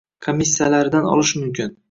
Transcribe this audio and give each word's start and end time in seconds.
komissijalaridan 0.27 1.11
olish 1.13 1.37
mumkin 1.43 1.79